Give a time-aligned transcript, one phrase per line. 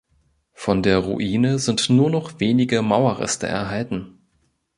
[0.53, 4.17] Von der Ruine sind nur noch wenige Mauerreste erhalten.